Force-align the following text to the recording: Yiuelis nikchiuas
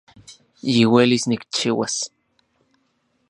Yiuelis 0.75 1.23
nikchiuas 1.29 1.95